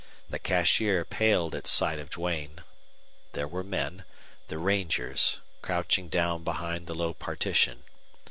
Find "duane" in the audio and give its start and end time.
2.09-2.63